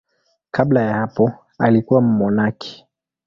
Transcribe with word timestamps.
Kabla 0.51 0.81
ya 0.81 0.93
hapo 0.93 1.31
alikuwa 1.57 2.01
mmonaki. 2.01 2.85